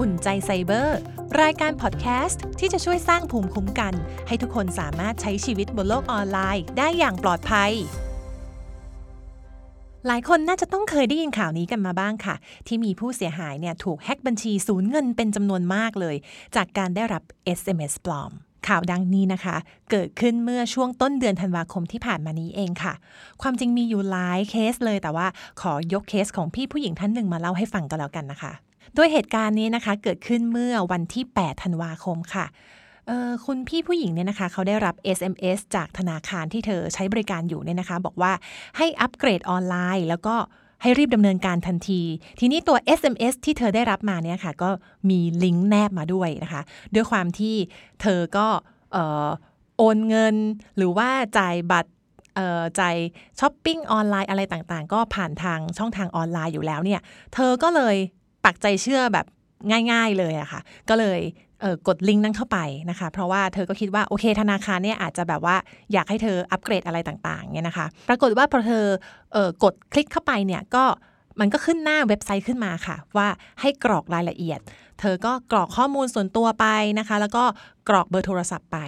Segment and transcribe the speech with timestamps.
[0.00, 0.98] อุ่นใจไซเบอร์
[1.42, 3.94] รายการพอดแคสต์ที่จะช่วยสร้างภูมิคุ้มกัน
[4.28, 7.72] ให้ทุกคนสามารถใช้ชีวิตบนโลกออนไลน์ ได้อย่างปลอดภัย
[10.06, 12.34] หลายคนน่าจะต้องเคยได้ยินข่าวนี้กันมาบ้างค่ะ
[12.66, 16.16] ที่มีผู้เสียหายเนี่ยถูกแฮ็กบัญชีสูญเงินเป็นจำนวนมากเลย
[16.56, 17.22] จากการได้รับ
[17.58, 18.32] SMS ปลอม
[18.68, 19.56] ข่าวดังนี้นะคะ
[19.90, 22.94] เกิดขึ้นเมื่อช่วงต้นเดือนธันวาคมที่ผ่านมานี้เองค่ะ
[23.42, 25.26] ความจริงมีอยู่หลายเคสเลยแต่ว่า
[25.60, 28.52] ขอยกเคสของพี่ผู้หญิงท่านหนึ่งมาเล่าให้ฟังกันแล้วกันนะคะ
[28.94, 32.46] โดยเหตุการณ์นี้นะคะเกิดขึ้นเมื่อวันที่ 8 ธันวาคมค่ะ
[33.46, 38.32] คุณพี่ผู้หญิงเนี่ยนะคะเขาได้รับ SMS จากธนาคารที่เธอใช้บริการอยู่เนี่ยนะคะ บอกว่า
[38.76, 40.34] ให้อัปเกรดออนไลน์ แล้วก็
[40.82, 42.02] ให้รีบดำเนินการทันที
[42.40, 44.68] ทีนี้ตัว SMS ที่เธอได้รับมาเนี่ยค่ะ ก็
[45.10, 46.62] มีลิงก์แนบมาด้วยนะคะ
[46.94, 47.54] ด้วยความที่
[48.02, 48.46] เธอก็
[49.78, 50.34] โอนเงิน
[50.76, 51.90] หรือว่าจ่ายบัตร
[52.80, 52.96] จ่าย
[53.40, 57.00] ช้อปปิ้งออนไลน์อะไรต่างๆ ก็ผ่านทางช่องทางออนไลน์อยู่แล้วเนี่ย
[57.34, 57.96] เธอก็เลย
[58.48, 59.26] ปักใจเชื่อแบบ
[59.92, 61.20] ง่าย ๆเลยอะค่ะ ก็เลย
[61.60, 62.58] เออกดลิงก์นั้นเข้าไป
[62.90, 65.56] นะคะ เพราะว่าเธอก็คิดว่าโอเคธนาคารเนี่ยอาจจะแบบว่า
[65.92, 68.84] อยากให้เธออัปเกรดอะไรต่างๆเนี่ยนะคะ ปรากฏว่าพอเธอ
[69.32, 70.84] เออกดคลิกเข้าไปเนี่ยก็
[71.40, 73.28] มันก็ขึ้นหน้าเว็บไซต์ขึ้นมาค่ะ ว่า
[73.60, 74.60] ให้กรอกรายละเอียด
[75.00, 76.66] เธอก็กรอกข้อมูลส่วนตัวไป
[76.98, 77.44] นะคะ แล้วก็
[77.88, 78.78] กรอกเบอร์โทรศัพท์ไป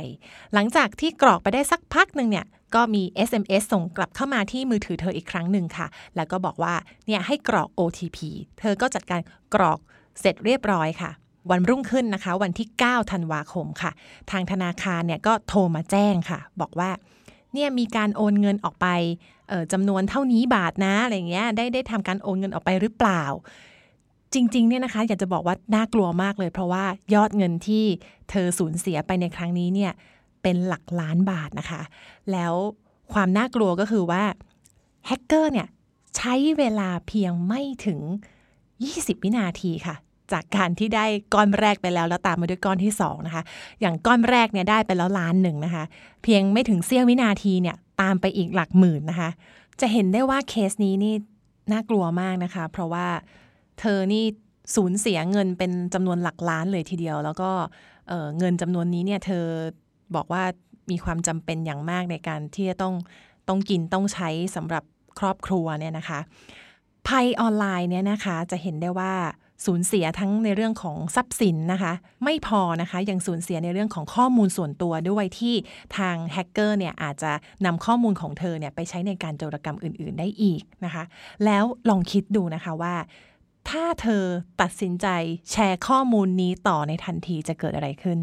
[0.55, 6.75] หลังจากที่กรอกไปได้สักพักหนึ่งเนี่ยก็มี SMS ส่งกลับเข้ามาที่มือถือเธออีกครั้งหนึ่งค่ะ แล้วก็บอกว่า
[7.06, 8.19] เนี่ยให้กรอก OTP
[8.61, 9.20] เธอก็จัดการ
[9.55, 9.78] กรอก
[10.20, 11.11] เสร็จเรียบร้อยค่ะ
[11.50, 13.91] วันรุ่งขึ้นนะคะ วันที่ 9 ธันวาคมค่ะ
[14.31, 16.91] ทางธนาคารเนี่ยก็โทรมาแจ้งค่ะ บอกว่า
[17.55, 18.86] เนี่ยมีการโอนเงินออกไป
[19.72, 23.25] จำนวนเท่านี้บาทนะอะไรเงี้ยได้ได้ทำการโอนเงินออกไปหรือเปล่า
[24.34, 27.84] จริงๆเนี่ยนะคะอยากจะบอกว่าน่ากลัวมากเลย เพราะว่ายอดเงินที่
[28.30, 29.92] เธอสูญเสียไปในครั้งนี้เนี่ย
[30.42, 31.82] เป็นหลักล้านบาทนะคะ
[32.32, 32.54] แล้ว
[33.12, 34.22] ความน่ากลัวก็คือว่า
[35.06, 35.68] แฮกเกอร์เนี่ย
[36.16, 38.00] ใช้เวลาเพียงไม่ถึง
[38.62, 39.96] 20 วินาทีค่ะ
[40.32, 43.42] จากการที่ได้ก้อนแรกไปแล้ว แล้วตามมาด้วยก้อนที่ 2 นะคะ
[43.80, 45.84] อย่างก้อนแรกเนี่ยได้ไปแล้วล้านหนึ่งนะคะ
[46.22, 49.30] เพียงไม่ถึงเสี้ยววินาทีเนี่ยตามไปอีกหลักหมื่นนะคะ
[49.80, 51.14] จะเห็นได้ว่าเคสนี้นี่
[51.72, 53.06] น่ากลัวมากนะคะ เพราะว่า
[53.80, 54.24] เธอนี่
[54.76, 57.50] สูญเสียเงินเป็นจำนวนหลักล้านเลยทีเดียว แล้วก็
[58.38, 59.44] เงินจำนวนนี้เนี่ยเธอ
[60.14, 60.42] บอกว่า
[60.91, 62.94] มีความจำเป็นอย่างมากในการที่จะต้อง
[63.48, 64.84] ต้องกินต้องใช้สำหรับ
[65.19, 66.20] ครอบครัวเนี่ยนะคะ
[67.08, 69.12] ภัยออนไลน์เนี่ยนะคะจะเห็นได้ว่า
[69.66, 71.92] สูญเสียทั้งในเรื่องของทรัพย์สินนะคะ
[72.24, 75.54] ไม่พอนะคะยังสูญเสียในเรื่องของข้อมูลส่วนตัวด้วยที่
[75.96, 77.32] ทางแฮกเกอร์เนี่ยอาจจะ
[77.64, 81.04] นำข้อมูลของเธอเนี่ยไปใช้ในการโจรกรรมอื่น ๆ ได้อีกนะคะ
[81.44, 82.94] แล้วลองคิดดูนะคะว่า
[83.69, 84.25] ถ้าเธอ
[84.60, 85.06] ตัดสินใจ
[85.50, 88.21] แชร์ข้อมูลนี้ต่อในทันทีจะเกิดอะไรขึ้น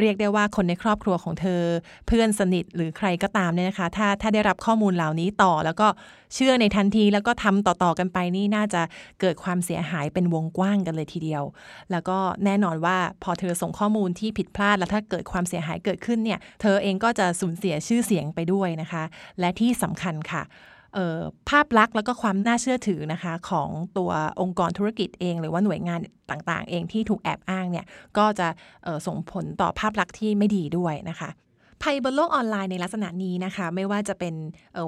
[0.00, 1.62] เรียกได้ว่าคนในครอบครัวของเธอ
[2.06, 5.88] เพื่อนสนิทหรือใครก็ตามเนี่ยนะคะ ถ้าถ้าได้รับข้อมูลเหล่านี้ต่อ แล้วก็
[6.34, 8.82] เชื่อในทันทีแล้วก็ทำต่อๆกันไปนี่น่าจะ
[9.20, 11.42] เกิดความเสียหายเป็นวงกว้างกันเลยทีเดียว
[11.90, 19.04] แล้วก็แน่นอนว่าพอเธอส่งข้อมูลที่ผิดพลาด แล้วถ้าเกิดความเสียหายเกิดขึ้นเนี่ย เธอเองก็จะสูญเสียชื่อเสียงไปด้วยนะคะ
[19.40, 20.42] และที่สำคัญค่ะ
[21.48, 24.10] ภาพลักษณ์แล้วก็ความน่าเชื่อถือนะคะของตัว
[24.40, 27.86] องค์กรธุรกิจเอง หรือว่าหน่วยงานต่างๆ เองที่ถูกแอบอ้างเนี่ย
[28.18, 28.48] ก็จะ
[29.06, 31.30] ส่งผลต่อภาพลักษณ์ที่ไม่ดีด้วยนะคะ
[31.82, 34.34] ภัยบนโลกออนไลน์ในลักษณะนี้นะคะ ไม่ว่าจะเป็น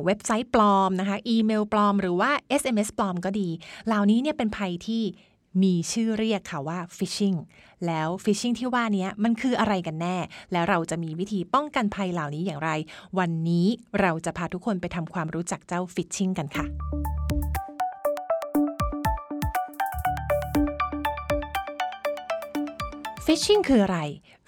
[0.04, 3.48] เว็บไซต์ปลอมนะคะอีเมลปลอม หรือว่า SMS ปลอมก็ดี
[3.86, 5.02] เหล่านี้เนี่ยเป็นภัยที่
[5.62, 7.38] มีชื่อเรียกค่ะว่า phishing
[7.86, 10.16] แล้ว phishing ที่ว่านี้มันคืออะไรกันแน่
[10.52, 12.70] แล้วเราจะมีวิธีป้องกันภัยเหล่านี้อย่างไร
[13.18, 13.66] วันนี้
[14.00, 16.66] เราจะพาทุกคนไปทำความรู้จักเจ้า phishing กันค่ะ
[23.24, 24.00] phishing คืออะไร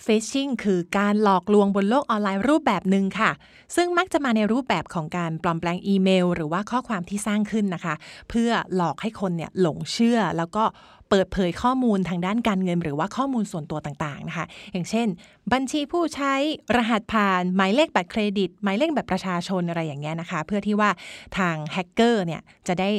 [0.05, 3.31] phishing คือการหลอกลวงบนโลกออนไลน์รูปแบบหนึ่งค่ะ
[3.77, 7.95] ซึ่งมักจะมาในรูปแบบของการปลอมแปลงอีเมล หรือว่าข้อความที่สร้างขึ้นนะคะ
[8.31, 10.65] เพื่อหลอกให้คนเนี่ยหลงเชื่อแล้วก็
[11.11, 15.07] เปิดเผยข้อมูลทางด้านการเงิน หรือว่าข้อมูลส่วนตัวต่างๆนะคะ อย่างเช่น
[15.53, 16.33] บัญชีผู้ใช้
[16.77, 20.91] รหัสผ่าน หมายเลขบัตรเครดิต หมายเลขบัตรประชาชนอะไรอย่างเงี้ยนะคะ เพื่อที่ว่า
[21.39, 22.91] ทางแฮกเกอร์เนี่ยจะได้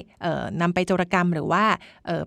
[0.62, 1.64] นำไปโจรกรรมหรือว่า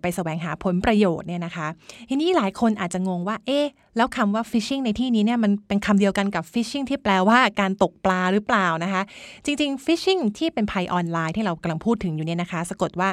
[0.03, 1.67] ไปแสวงหาผลประโยชน์เนี่ยนะคะ
[2.09, 3.67] ทีนี้หลายคนอาจจะงงว่าเอ๊ะ
[3.97, 9.03] แล้วคำว่า phishing ในที่นี้เนี่ยมันเป็นคำเดียวกันกับ phishing ที่แปลว่าการตกปลาหรือเปล่านะคะ
[9.45, 13.09] จริงๆ phishing ที่เป็นภัยออนไลน์ที่เรากำลังพูดถึงอยู่เนี่ยนะคะ สะกดว่า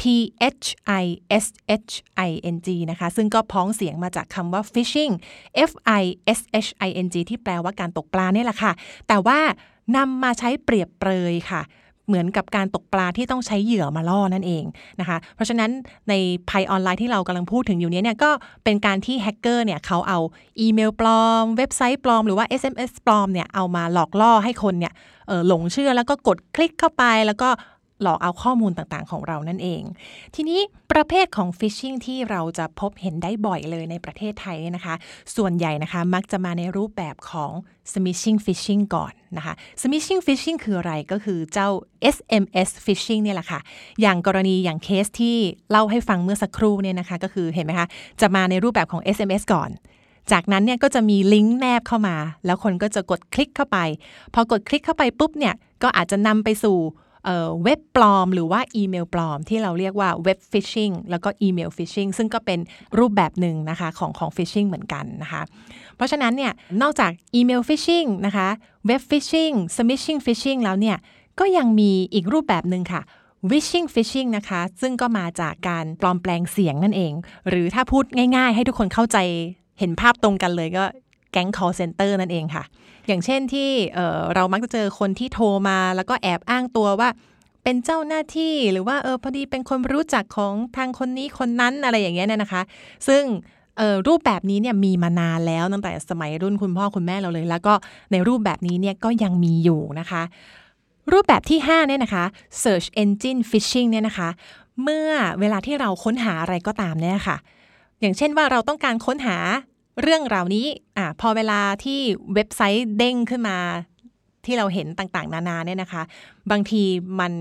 [0.00, 0.02] P
[0.62, 0.66] H
[1.02, 1.04] I
[1.44, 1.46] S
[1.88, 1.92] H
[2.28, 5.12] I N G นะคะ ซึ่งก็พ้องเสียงมาจากคำว่า phishing
[5.70, 6.02] F I
[6.38, 8.72] S H I N G ที่แปลว่าการตกปลาเนี่ยแหละค่ะ
[9.08, 9.38] แต่ว่า
[9.96, 11.62] นำมาใช้เปรียบเปรยค่ะ
[12.06, 14.64] เหมือนกับการตกปลาที่ต้องใช้เหยื่อมาล่อนั่นเอง
[15.00, 15.70] นะคะ เพราะฉะนั้น
[16.08, 16.14] ใน
[16.50, 18.30] ภัยออนไลน์ที่เรากำลังพูดถึงอยู่นี้เนี่ยก็
[18.64, 20.18] เป็นการที่แฮกเกอร์เนี่ยเขาเอา
[20.60, 24.92] อีเมลปลอม เว็บไซต์ปลอมหรือว่า SMS ปลอมเนี่ยเอามาหลอกล่อให้คนเนี่ย
[25.48, 27.48] หลงเชื่อแล้วก็กดคลิกเข้าไปแล้วก็
[28.02, 29.82] หลอกเอาข้อมูลต่างๆ ของเรานั่นเอง
[30.34, 30.60] ทีนี้
[30.92, 34.94] ประเภทของฟิชชิงที่เราจะพบเห็นได้บ่อยเลยในประเทศไทยนะคะ
[35.36, 37.52] ส่วนใหญ่นะคะมักจะมาในรูปแบบของ
[37.92, 41.68] smishing phishing ก่อนนะคะ smishing phishing คืออะไรก็คือเจ้า
[42.16, 43.60] SMS phishing เนี่ยแหละค่ะ
[44.00, 45.36] อย่างกรณีอย่างเคสที่
[45.70, 47.86] เล่าให้ฟังเมื่อสักครู่เนี่ยนะคะ ก็คือเห็นไหมคะ
[48.20, 49.70] จะมาในรูปแบบของ SMS ก่อน
[50.32, 52.16] จากนั้นเนี่ยก็จะมีลิงก์แนบเข้ามา
[52.46, 53.78] แล้วคนก็จะกดคลิกเข้าไป
[54.34, 56.78] พอกดคลิกเข้าไปปุ๊บเนี่ยก็อาจจะนำไปสู่
[57.64, 62.60] เว็บปลอมหรือว่าอีเมลปลอม ที่เราเรียกว่าเว็บ phishing แล้วก็อีเมล phishing ซึ่งก็เป็น
[62.98, 65.42] รูปแบบหนึ่งนะคะของของ phishing เหมือนกันนะคะ
[65.96, 66.52] เพราะฉะนั้นเนี่ย
[66.82, 68.48] นอกจากอีเมล phishing นะคะ
[68.86, 70.96] เว็บฟิชชิงสมิชชิงฟิชชิงแล้วเนี่ย
[71.40, 73.02] ก็ยังมีอีกรูปแบบหนึ่งค่ะ
[73.50, 77.12] wishing phishing นะคะ ซึ่งก็มาจากการปลอมแปลงเสียงนั่นเอง
[77.48, 78.04] หรือถ้าพูด
[78.36, 79.18] ง่ายๆ ให้ทุกคนเข้าใจ
[79.78, 80.84] เห็นภาพตรงกันเลยก็
[81.32, 82.64] แก๊ง call center นั่นเองค่ะ
[83.06, 87.08] อย่างเช่นที่เเรามักจะเจอคนที่โทรมาแล้วก็แอบอ้างตัวว่า
[87.64, 92.62] เป็นเจ้าหน้าที่หรือว่าเออพอดีเป็นคนรู้จักของทางคนนี้คนนั้นอะไรอย่างเงี้ยเนี่ยนะคะ
[93.08, 93.22] ซึ่ง
[94.08, 97.74] รูปแบบนี้เนี่ยมีมานานแล้วตั้งแต่สมัยรุ่นคุณพ่อคุณแม่เราเลย แล้วก็
[98.12, 100.22] ในรูปแบบนี้เนี่ยก็ยังมีอยู่นะคะ
[101.12, 102.24] รูปแบบที่5เนี่ยนะคะ
[102.62, 104.28] search engine phishing เนี่ยนะคะ
[104.82, 105.10] เมื่อ
[105.40, 107.36] เวลาที่เราค้นหาอะไรก็ตามเนี่ยค่ะ
[108.00, 109.36] อย่างเช่นว่าเราต้องการค้นหา
[110.02, 110.66] เรื่องราวนี้
[110.98, 112.00] อะพอเวลาที่
[112.34, 113.58] เว็บไซต์เด้งขึ้นมา
[114.46, 116.02] ที่เราเห็นต่างๆ นานาเนี่ยนะคะ
[116.50, 116.82] บางที
[117.20, 117.32] มัน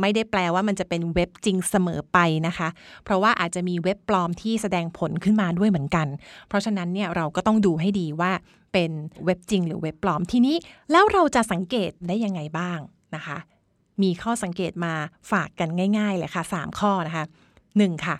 [0.00, 2.68] ไม่ได้แปลว่ามันจะเป็นเว็บจริงเสมอไปนะคะ
[3.04, 6.06] เพราะว่าอาจจะมีเว็บปลอมที่แสดงผลขึ้นมาด้วยเหมือนกัน
[6.48, 8.32] เพราะฉะนั้นเนี่ยเราก็ต้องดูให้ดีว่า
[8.72, 8.90] เป็น
[9.24, 10.56] เว็บจริงหรือเว็บปลอมทีนี้
[10.90, 12.78] แล้วเราจะสังเกตได้ยังไงบ้าง
[13.14, 13.38] นะคะ
[14.02, 14.92] มีข้อสังเกตมา
[15.30, 15.68] ฝากกัน
[15.98, 17.24] ง่ายๆเลยค่ะ 3 ข้อนะคะ
[17.64, 18.06] 1.
[18.06, 18.16] ค่ะ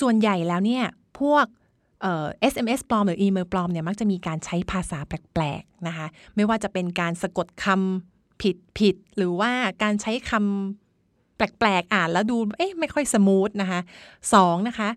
[0.00, 0.84] ส่วนใหญ่แล้วเนี่ย
[1.20, 1.46] พวก
[2.02, 6.06] เอ่อ SMS ปลอมหรืออีเมลปลอมเนี่ยมักจะมีการใช้ภาษาแปลกๆนะคะ
[6.36, 9.50] ไม่ว่าจะเป็นการสะกดคำผิดผิด หรือว่า
[9.82, 13.80] การใช้คำแปลกๆอ่านแล้วดูเอ๊ะไม่ค่อยสมูทนะคะ
[14.34, 14.88] สองนะคะ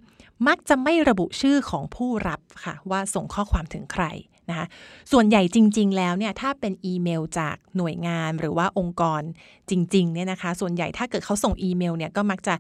[0.48, 4.06] มักจะไม่ระบุชื่อของผู้รับค่ะ ว่าส่งข้อความถึงใคร
[4.52, 4.68] นะคะ
[5.12, 9.22] ส่วนใหญ่จริง ๆ แล้วเนี่ยถ้าเป็นอีเมลจากหน่วยงานหรือว่าองค์กร
[9.70, 12.54] จริงๆเนี่ยนะคะส่วนใหญ่ถ้าเกิดเขาส่งอีเมลเนี่ยก็มักจะ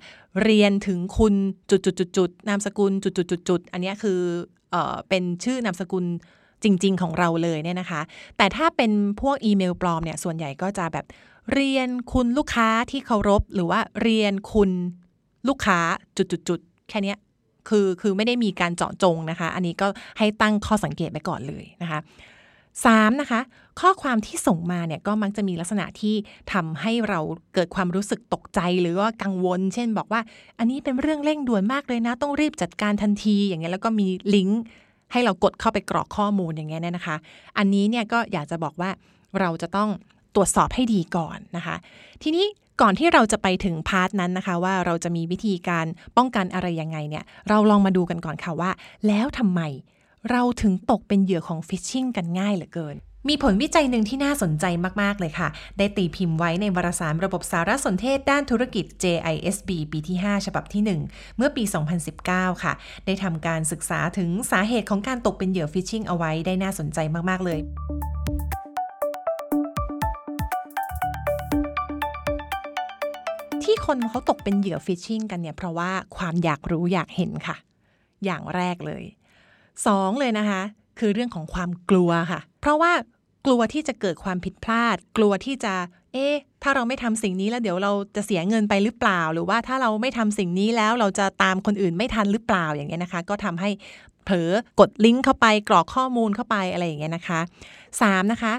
[0.43, 1.33] เรียนถึงคุณ
[1.69, 4.19] จุดๆๆนามสกุลจุดๆๆอันนี้คือ
[4.71, 6.05] เออเป็นชื่อนามสกุล
[6.63, 8.01] จริง ๆ ของเราเลยเนี่ยนะคะ
[8.37, 8.91] แต่ถ้าเป็น
[9.21, 11.05] พวกอีเมลปลอมเนี่ยส่วนใหญ่ก็จะแบบ
[11.53, 14.69] เรียนคุณลูกค้าที่เคารพ หรือว่าเรียนคุณ
[15.47, 15.79] ลูกค้า
[16.17, 17.15] จุดๆๆแค่นี้
[17.69, 19.87] คือคือไม่ได้มีการเจาะจงนะคะ อันนี้ก็
[20.17, 21.99] ให้ตั้งข้อสังเกตไปก่อนเลยนะคะ
[22.85, 23.41] สามนะคะ
[23.81, 26.15] ข้อความที่ส่งมาเนี่ยก็มักจะมีลักษณะที่
[26.53, 27.19] ทำให้เรา
[27.53, 30.21] เกิดความรู้สึกตกใจหรือว่ากังวล เช่นบอกว่า
[30.59, 34.61] อันนี้เป็นเรื่องเร่งด่วนมากเลยนะ ต้องรีบจัดการทันที อย่างเงี้ยแล้วก็มีลิงก์
[35.11, 37.15] ให้เรากดเข้าไปกรอกข้อมูลอย่างเงี้ยนะคะ
[37.57, 38.89] อันนี้เนี่ยก็อยากจะบอกว่า
[39.39, 39.89] เราจะต้อง
[40.35, 41.75] ตรวจสอบให้ดีก่อนนะคะ
[42.23, 42.45] ทีนี้
[42.81, 45.85] ก่อนที่เราจะไปถึงพาร์ทนั้นนะคะ ว่าเราจะมีวิธีการ
[46.17, 48.71] ป้องกันอะไรยังไงเนี่ยเราลองมาดูกันก่อนค่ะว่า
[49.07, 49.61] แล้วทำไม
[50.31, 52.97] เราถึงตกเป็นเหยื่อของฟิชชิงกันง่ายเหลือเกิน
[53.29, 54.65] มีผลวิจัยหนึ่งที่น่าสนใจ
[55.01, 55.47] มาก ๆ เลยค่ะ
[55.77, 61.63] ได้ตีพิมพ์ไว้ในวารสารระบบสารสนเทศด้านธุรกิจ JISB ปีที่ 5 ฉบับที่ 1 เมื่อปี
[62.13, 62.73] 2019 ค่ะ
[63.05, 67.59] ได้ทำการศึกษาถึงสาเหตุของการตกเป็นเหยื่อฟิชชิงเอาไว้ได้น่าสนใจมาก ๆ เลย
[73.71, 77.55] ที่คนเขาตกเป็นเหยื่อฟิชชิงกันเนี่ยเพราะว่าความอยากรู้อยากเห็นค่ะ
[78.25, 79.03] อย่างแรกเลย
[79.85, 80.61] สองเลยนะคะ
[80.99, 82.91] คือเรื่องของความกลัวค่ะ เพราะว่า
[83.45, 85.73] กลัวที่จะเกิดความผิดพลาด กลัวที่จะ
[86.13, 93.69] เอ๊ะ ถ้าเราไม่ทำสิ่งนี้แล้วเดี๋ยวเราจะเสียเงินไปหรือเปล่า หรือว่าถ้าเราไม่ทำสิ่งนี้แล้วเราจะตามคนอื่นไม่ทันหรือเปล่าอย่างเงี้ยนะคะ ก็ทำให้
[94.25, 97.39] เผลอกดลิงก์เข้าไปกรอกข้อมูลเข้าไปอะไรอย่างเงี้ยนะคะ
[97.85, 98.53] 3 นะคะ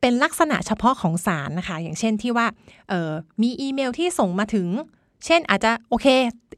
[0.00, 2.46] เป็นลักษณะเฉพาะของสารนะคะ อย่างเช่นที่ว่า
[3.42, 4.68] มีอีเมลที่ส่งมาถึง
[5.26, 6.06] เช่นอาจจะโอเค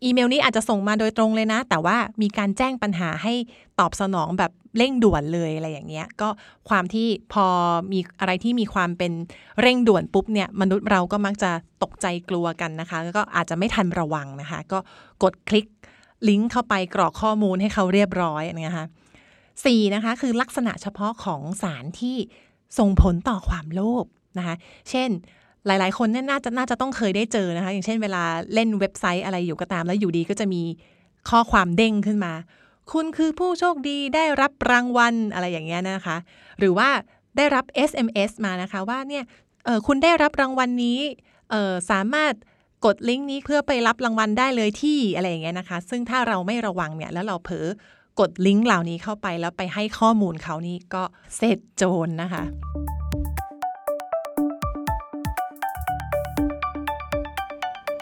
[0.05, 3.35] อีเมลนี้อาจจะส่งมาโดยตรงเลยนะ แต่ว่ามีการแจ้งปัญหาให้
[3.81, 6.29] ตอบสนองแบบเร่งด่วนเลยอะไรอย่างเงี้ยก็
[6.69, 7.47] ความที่พอ
[7.93, 9.13] มีอะไรที่มีความเป็น
[9.61, 11.51] เร่งด่วนปุ๊บเนี่ยมนุษย์เราก็มักจะ
[11.83, 14.79] ตกใจกลัวกันนะคะ แล้วก็อาจจะไม่ทันระวังนะคะ ก็
[15.23, 15.67] กดคลิก
[16.29, 18.87] ลิงก์เข้าไปกรอกข้อมูลให้เขาเรียบร้อยนะคะ
[19.65, 22.17] สี่นะคะคือลักษณะเฉพาะของสารที่
[22.79, 24.05] ส่งผลต่อความโลภ
[24.39, 24.55] นะคะ
[24.91, 25.11] เช่น
[25.67, 28.23] หลาย ๆ คนน่าจะน่าจะต้องเคยได้เจอนะคะ อย่างเช่นเวลา
[28.55, 30.63] เล่นเว็บไซต์อะไรอยู่ก็ตาม แล้วอยู่ดีก็จะมี
[31.31, 32.33] ข้อความเด้งขึ้นมา
[32.93, 36.17] คุณคือผู้โชคดีได้รับรางวัลอะไรอย่างเงี้ยนะคะ
[36.59, 36.89] หรือว่า
[37.37, 39.25] ได้รับ SMS มานะคะว่าเนี่ย
[39.87, 40.99] คุณได้รับรางวัลนี้
[41.91, 42.35] สามารถ
[42.85, 47.67] กดลิงก์นี้เพื่อไปรับรางวัลได้เลยที่อะไรอย่างเงี้ยนะคะ ซึ่งถ้าเราไม่ระวังเนี่ยแล้วเราเผลอ
[48.21, 51.03] กดลิงก์เหล่านี้เข้าไปแล้วไปให้ข้อมูลเขานี่ก็
[51.37, 52.45] เสร็จโจรนะคะ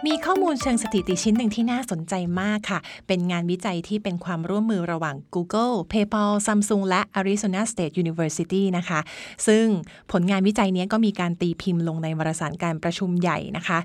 [0.06, 9.00] มีข้อมูลเชิงสถิติชิ้นหนึ่งที่น่าสนใจมากค่ะ เป็นงานวิจัยที่เป็นความร่วมมือระหว่าง Google, PayPal, Samsung และ Arizona State University นะคะ
[9.46, 9.64] ซึ่ง
[10.12, 13.78] ผลงานวิจัยนี้ก็มีการตีพิมพ์ลงในวารสารการประชุมใหญ่นะคะ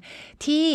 [0.46, 0.68] ที่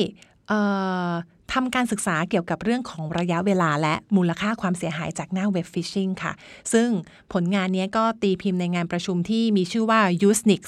[1.57, 6.33] ทำการศึกษาเกี่ยวกับเรื่องของระยะเวลาและมูลค่าความเสียหายจากหน้าเว็บฟิชชิงค่ะ
[6.73, 6.89] ซึ่ง
[7.33, 10.63] ผลงานนี้ก็ตีพิมพ์ในงานประชุมที่มีชื่อว่า u s n i x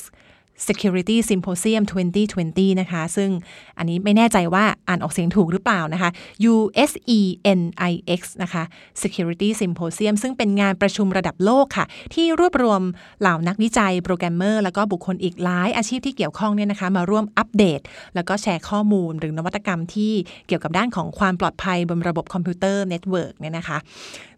[0.67, 1.83] Security Symposium
[2.31, 3.31] 2020 นะคะ ซึ่ง
[3.79, 6.11] อันนี้ไม่แน่ใจว่าอ่านออกเสียงถูกหรือเปล่านะคะ
[6.53, 8.63] USENIX นะคะ
[9.03, 12.83] Security Symposium ซึ่งเป็นงานประชุมระดับโลกค่ะ ที่รวบรวม
[13.21, 17.81] เหล่านักวิจัย โปรแกรมเมอร์ แล้วก็บุคคลอีกหลายอาชีพที่เกี่ยวข้องเนี่ยนะคะ มาร่วมอัปเดต
[18.15, 20.13] แล้วก็แชร์ข้อมูลหรือนวัตกรรมที่
[20.47, 23.79] เกี่ยวกับด้านของความปลอดภัยบนระบบคอมพิวเตอร์ network เนี่ยนะคะ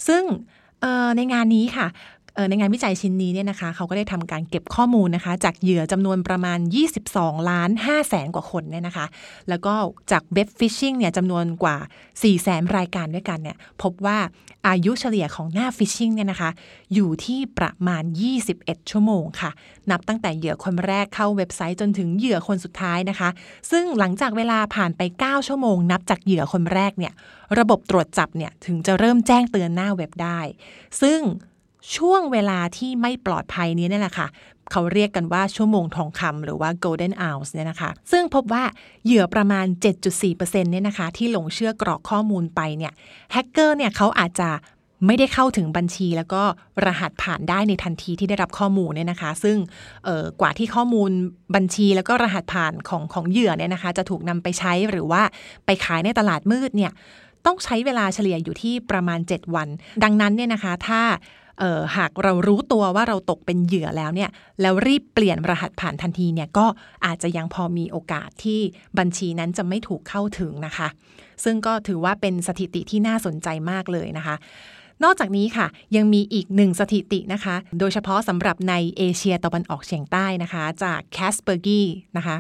[0.09, 0.25] ซึ่ง
[1.17, 1.87] ในงานนี้ค่ะ
[2.49, 6.59] ในงานวิจัยชิ้นนี้เนี่ยนะคะเขาก็ได้ทำการเก็บข้อมูลนะคะ จากเหยื่อจำนวนประมาณ
[7.05, 9.07] 22 ล้าน5แสนกว่าคนเนี่ยนะคะ
[9.49, 9.75] แล้วก็
[10.13, 11.77] จากเว็บฟิชชิงเนี่ยจำนวนกว่า
[12.11, 14.19] 4 แสนรายการด้วยกันเนี่ยพบว่า
[14.69, 16.51] อายุเฉลี่ยของหน้าฟิชชิงเนี่ยนะคะ
[16.95, 18.05] อยู่ที่ประมาณ
[18.47, 19.51] 21 ชั่วโมงค่ะ
[19.91, 23.29] นับตั้งแต่เหยื่อคนแรกเข้าเว็บไซต์จนถึงเหยื่อคนสุดท้ายนะคะ
[23.71, 27.13] ซึ่งหลังจากเวลาผ่านไป 9 ชั่วโมง นับจากเหยื่อคนแรกเนี่ย
[27.59, 30.41] ระบบตรวจจับเนี่ยถึงจะเริ่มแจ้งเตือนหน้าเว็บได้
[31.03, 31.21] ซึ่ง
[31.97, 34.29] ช่วงเวลาที่ไม่ปลอดภัยนี้นี่แหละค่ะ
[34.71, 38.65] เขาเรียกกันว่าชั่วโมงทองคำหรือว่า golden hours เนี่ยนะคะ ซึ่งพบว่า
[39.05, 39.67] เหยื่อประมาณ
[40.19, 42.93] 7.4%เนี่ยนะคะ ที่หลงเชื่อกรอกข้อมูลไปเนี่ย
[43.33, 44.51] แฮกเกอร์เนี่ยเขาอาจจะ
[45.07, 46.43] ไม่ได้เข้าถึงบัญชี แล้วก็
[46.87, 49.57] รหัสผ่านได้ในทันทีที่ได้รับข้อมูลเนี่ยนะคะ ซึ่ง
[50.41, 51.11] กว่าที่ข้อมูล
[51.55, 55.23] บัญชีแล้วก็รหัสผ่านของของเหยื่อเนี่ยนะคะ จะถูกนำไปใช้หรือว่า
[55.67, 56.93] ไปขายในตลาดมืดเนี่ย
[57.47, 59.69] ต้องใช้เวลาเฉลี่ยอยู่ที่ประมาณ 7 วัน
[60.05, 61.03] ดังนั้นเนี่ยนะคะ ถ้า
[61.97, 66.67] หากเรารู้ตัวว่าเราตกเป็นเหยื่อแล้วเนี่ยแล้วรีบเปลี่ยนรหัสผ่านทันทีเนี่ยก็
[67.07, 68.61] อาจจะยังพอมีโอกาสที่
[68.99, 70.89] บัญชีนั้นจะไม่ถูกเข้าถึงนะคะ
[71.45, 74.37] ซึ่งก็ถือว่าเป็นสถิติที่น่าสนใจมากเลยนะคะ
[75.05, 81.83] นอกจากนี้ค่ะ ยังมีอีกหนึ่งสถิตินะคะ โดยเฉพาะสำหรับในเอเชียตะวันออกเฉียงใต้นะคะ จาก c a s p e r g y
[82.17, 82.37] นะคะ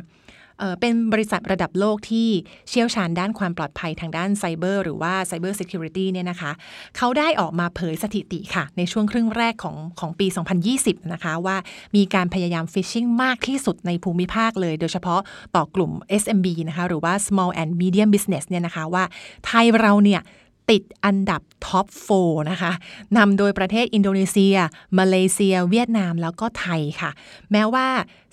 [0.80, 2.28] เป็นบริษัทระดับโลกที่
[2.68, 6.52] เชี่ยวชาญด้านความปลอดภัยทางด้านไซเบอร์หรือว่า cybersecurity เนี่ยนะคะ
[6.96, 10.26] เขาได้ออกมาเผยสถิติค่ะ ในช่วงครึ่งแรกของของปี
[10.70, 11.56] 2020 นะคะ ว่า
[11.96, 15.20] มีการพยายาม phishing มากที่สุดในภูมิภาคเลย โดยเฉพาะ
[15.56, 19.04] ต่อกลุ่ม SMB นะคะหรือว่า small and medium business เนี่ยนะคะว่า
[19.46, 20.22] ไทยเราเนี่ย
[20.70, 21.86] ติดอันดับ top
[22.18, 22.72] 4 นะคะ
[23.16, 24.56] นำโดยประเทศอินโดนีเซีย
[24.98, 27.10] มาเลเซีย เวียดนาม แล้วก็ไทยค่ะ
[27.52, 27.86] แม้ว่า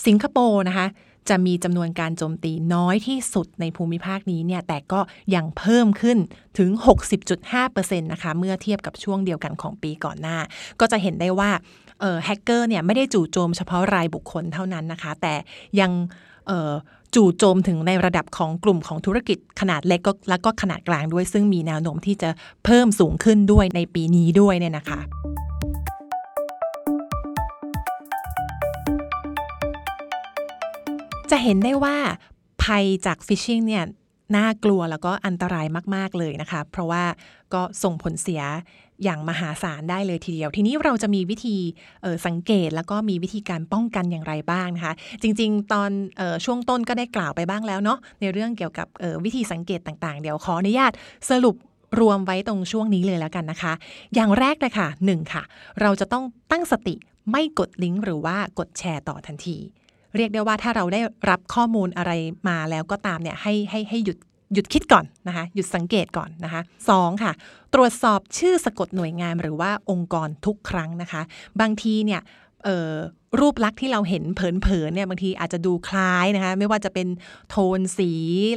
[0.06, 0.88] สิงคโปร์นะคะ
[1.30, 5.00] จะมีจำนวนการโจมตีน้อยที่สุดในภูมิภาคนี้เนี่ยแต่ก็
[5.36, 6.18] ยังเพิ่มขึ้น
[6.58, 6.70] ถึง
[7.36, 10.38] 60.5%นะคะเมื่อเทียบกับช่วงเดียวกันของปีก่อนหน้า
[10.80, 11.52] ก็จะเห็นได้ว่า
[12.26, 15.34] แฮกเกอร์เนี่ยไม่ได้จู่โจมเฉพาะรายบุคคลเท่านั้นนะคะ แต่
[15.80, 15.92] ยัง
[17.16, 22.30] จู่โจมถึงในระดับของกลุ่มของธุรกิจขนาดเล็กก็และก็ขนาดกลางด้วย ซึ่งมีแนวโน้มที่จะ
[22.66, 25.00] เพิ่มสูงขึ้นด้วยในปีนี้ด้วยเนี่ยนะคะ
[31.32, 31.96] จะเห็นได้ว่า
[32.64, 33.84] ภัยจากฟิชชิงเนี่ย
[34.36, 37.04] น่ากลัวแล้วก็อันตรายมาก ๆ เลยนะคะ เพราะว่า
[37.54, 38.42] ก็ส่งผลเสีย
[39.04, 41.58] อย่างมหาศาลได้เลยทีเดียว ทีนี้เราจะมีวิธี
[42.26, 48.88] สังเกตแล้วก็มีวิธีการป้องกันอย่างไรบ้างนะคะ จริง ๆ ตอนออช่วงต้นก็ได้กล่าวไปบ้างแล้วเนาะในเรื่องเกี่ยวกับ
[49.24, 50.92] วิธีสังเกตต่างๆ เดี๋ยวขออนุญาต
[51.30, 51.56] สรุป
[52.00, 53.74] รวมไว้ตรงช่วงนี้เลยแล้วกันนะคะ
[54.16, 55.44] อย่างแรกเลยค่ะ1ค่ะ
[55.82, 56.96] เราจะต้องตั้งสติ
[57.32, 59.58] ไม่กดลิงก์หรือว่ากดแชร์ต่อทันที
[60.18, 62.12] เรียกได้ว่าถ้าเราได้รับข้อมูลอะไร
[62.50, 64.18] มาแล้วก็ตามเนี่ยให้ให้ให้หยุด
[64.54, 67.32] หยุดคิดก่อนนะคะหยุดสังเกตก่อนนะคะสองค่ะ
[67.74, 71.22] ตรวจสอบชื่อสะกดหน่วยงานหรือว่าองค์กรทุกครั้งนะคะ
[71.62, 72.22] บางทีเนี่ย
[73.40, 77.08] รูปลักษณ์ที่เราเห็นเผินๆเนี่ยบางทีอาจจะดูคล้ายนะคะไม่ว่าจะเป็น
[77.50, 78.12] โทนสี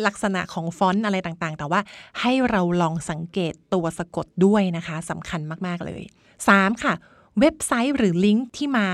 [0.06, 1.80] ลักษณะของฟอนต์อะไรต่างๆ แต่ว่า
[2.20, 6.02] ให้เราลองสังเกตตัวสะกดด้วยนะคะสำคัญมากๆเลย
[6.42, 6.82] 3.
[6.84, 6.94] ค่ะ
[7.40, 8.86] เว็บไซต์หรือลิงก์ที่มา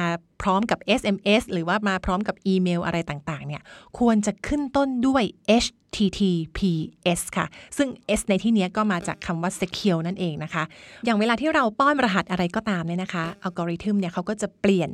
[0.43, 3.63] พร้อมกับ SMS หรือว่ามาพร้อมกับอีเมลอะไรต่างๆ เนี่ย
[3.99, 5.23] ควรจะขึ้นต้นด้วย
[5.65, 7.89] HTTPS ค่ะ ซึ่ง
[8.19, 10.65] S ในที่นี้ก็มาจากคำว่า secure นั่นเองนะคะ
[11.05, 14.91] อย่างเวลาที่เราป้อนรหัสอะไรก็ตามเนี่ยนะคะ อัลกอริทึมเนี่ยเขาก็จะเปลี่ยน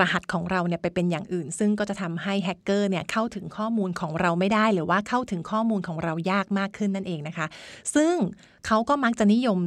[0.00, 7.46] รหัสของเราเนี่ยไปเป็นอย่างอื่น ซึ่งก็จะทำให้แฮกเกอร์เนี่ยเข้าถึงข้อมูลของเราไม่ได้ หรือว่าเข้าถึงข้อมูลของเรายากมากขึ้นนั่นเองนะคะ
[7.94, 8.14] ซึ่ง
[8.66, 9.58] เขาก็มักจะนิยม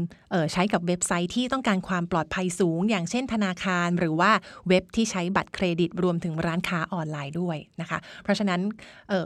[0.52, 4.32] ใช้กับเว็บไซต์ที่ต้องการความปลอดภัยสูง อย่างเช่นธนาคาร หรือว่า
[4.68, 8.62] เว็บที่ใช้บัตรเครดิตรวมถึงร้านค้าออนไลน์ด้วยนะคะ เพราะฉะนั้น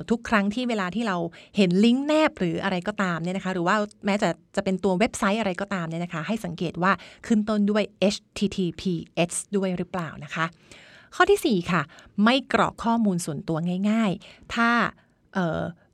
[0.09, 1.17] ทุกครั้งที่เวลาที่เรา
[1.57, 6.91] เห็นลิงก์แนบหรืออะไรก็ตามเนี่ยนะคะ หรือว่าแม้จะจะเป็นตัวเว็บไซต์อะไรก็ตามเนี่ยนะคะ ให้สังเกตว่า
[7.27, 7.83] ขึ้นต้นด้วย
[8.13, 10.45] HTTPS ด้วยหรือเปล่านะคะ
[11.15, 11.81] ข้อที่ 4 ค่ะ
[12.23, 13.57] ไม่กรอกข้อมูลส่วนตัว
[13.89, 14.69] ง่าย ๆ ถ้า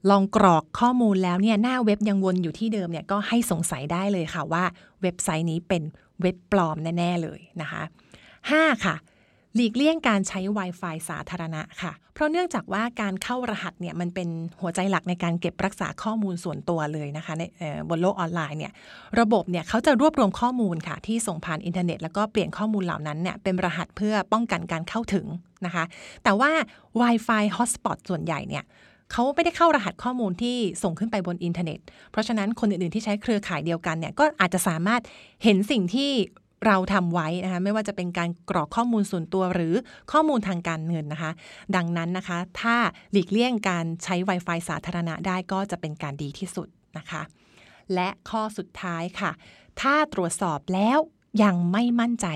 [0.10, 4.64] ลองกรอกข้อมูลแล้วเนี่ยหน้าเว็บยังวนอยู่ที่เดิมเนี่ยก็ให้สงสัยได้เลยค่ะว่า
[5.02, 5.84] เว็บไซต์นี้เป็น
[6.22, 7.84] เว็บปลอมแน่ ๆ เลยนะคะ
[8.34, 8.86] 5.
[8.86, 8.96] ค่ะ
[9.56, 14.30] หลีกเลี่ยงการใช้ Wi-Fi สาธารณะค่ะ เพราะเนื่องจากว่าการเข้ารหัสเนี่ยมันเป็น
[14.62, 17.44] หัวใจหลักในการเก็บรักษาข้อมูลส่วนตัวเลยนะคะใน
[17.90, 18.74] บนโลกออนไลน์เนี่ย
[19.20, 25.26] ระบบเนี่ยเขาจะรวบรวมข้อมูลค่ะ ที่ส่งผ่านอินเทอร์เน็ตแล้วก็เปลี่ยนข้อมูลเหล่านั้นเนี่ยเป็นรหัสเพื่อป้องกันการเข้าถึง
[25.66, 25.84] นะคะ
[26.24, 26.52] แต่ว่า
[27.02, 28.64] Wi-Fi hotspot ส่วนใหญ่เนี่ย
[29.14, 31.80] เขาไม่ได้เข้ารหัสข้อมูลที่ส่งขึ้นไปบนอินเทอร์เน็ต
[32.12, 35.02] เพราะฉะนั้นคนอื่นๆที่ใช้เครือข่ายเดียวกันเนี่ยก็อาจจะสามารถ
[35.44, 36.12] เห็นสิ่งที่
[36.66, 39.74] เราทำไว้นะคะไม่ว่าจะเป็นการกรอกข้อมูลส่วนตัวหรือ
[40.12, 41.32] ข้อมูลทางการเงินนะคะ
[41.76, 42.76] ดังนั้นนะคะ ถ้า
[43.12, 46.68] หลีกเลี่ยงการใช้ Wi-Fi สาธารณะได้ก็จะเป็นการดีที่สุด
[46.98, 47.22] นะคะ
[47.94, 49.32] และข้อสุดท้ายค่ะ
[49.82, 51.00] ถ้าตรวจสอบแล้ว
[51.44, 52.28] ยังไม่มั่นใจ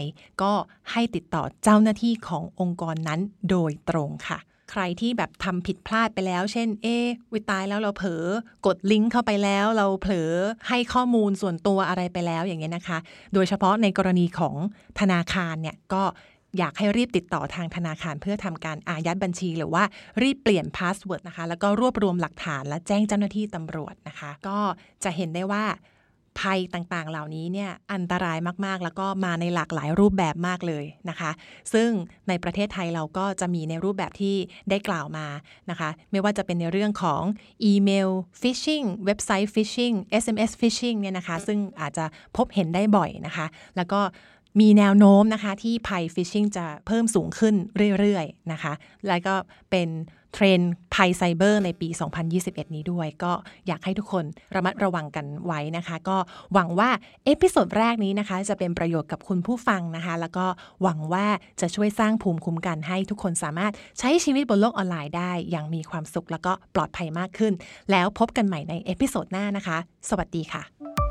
[0.42, 0.54] ก็
[0.92, 3.20] ให้ติดต่อเจ้าหน้าที่ขององค์กรนั้น
[3.50, 4.40] โดยตรงค่ะ
[4.72, 6.88] ใครที่แบบทำผิดพลาดไปแล้ว เช่น เอ
[7.34, 8.24] วิตายแล้วเราเผลอ
[8.66, 10.32] กดลิงก์เข้าไปแล้ว เราเผลอ
[10.70, 12.98] ให้ข้อมูลส่วนตัวอะไรไปแล้วอย่างเงี้ยนะคะ
[13.34, 14.56] โดยเฉพาะในกรณีของ
[15.00, 16.04] ธนาคารเนี่ยก็
[16.58, 19.84] อยากให้รีบติดต่อทางธนาคารเพื่อทำการอายัดบัญชี หรือว่า
[20.22, 24.58] รีบเปลี่ยน password นะคะ แล้วก็รวบรวมหลักฐานและแจ้งเจ้าหน้าที่ตำรวจนะคะ ก็
[25.04, 25.64] จะเห็นได้ว่า
[26.42, 31.32] ภัยต่างๆ เหล่านี้เนี่ยอันตรายมากๆ แล้วก็มาในหลากหลายรูปแบบมากเลยนะคะ
[31.74, 31.90] ซึ่ง
[32.28, 34.36] ในประเทศไทยเราก็จะมีในรูปแบบที่
[34.70, 35.28] ได้กล่าวมา
[35.70, 37.24] นะคะ ไม่ว่าจะเป็นในเรื่องของ
[37.64, 38.10] อีเมล
[38.42, 39.92] ฟิชชิงเว็บไซต์ฟิชชิง
[40.24, 42.06] SMS ฟิชชิงเนี่ยนะคะ ซึ่งอาจจะ
[42.38, 44.00] พบเห็นได้บ่อยนะคะ แล้วก็
[44.60, 47.56] มีแนวโน้มนะคะที่ภัย phishing จะเพิ่มสูงขึ้น
[48.00, 48.74] เรื่อยๆนะคะ
[49.08, 49.36] แล้วก็
[49.72, 49.90] เป็น
[50.34, 50.62] เทรน
[50.96, 51.90] ภัยไซเบอร์ในปี
[52.32, 53.32] 2021 นี้ด้วย ก็
[53.68, 56.18] อยากให้ทุกคนระมัดระวังกันไว้นะคะ ก็
[56.54, 56.90] หวังว่า
[57.26, 60.46] episode แรกนี้นะคะ จะเป็นประโยชน์กับคุณผู้ฟังนะคะ แล้วก็
[60.84, 61.26] หวังว่า
[61.62, 67.54] จะช่วยสร้างภูมิคุ้มกันให้ทุกคนสามารถใช้ชีวิตบนโลกออนไลน์ได้ อย่างมีความสุขแล้วก็ปลอดภัยมากขึ้น
[67.92, 69.78] แล้วพบกันใหม่ในเอพิโซดหน้านะคะ
[70.10, 71.07] สวัสดีค่ะ